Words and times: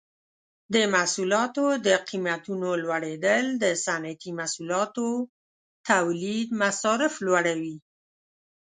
د 0.73 0.75
محصولاتو 0.93 1.65
د 1.87 1.87
قیمتونو 2.09 2.69
لوړیدل 2.83 3.45
د 3.63 3.65
صنعتي 3.85 4.31
محصولاتو 4.39 5.07
تولید 5.89 6.49
مصارف 6.61 7.13
لوړوي. 7.25 7.77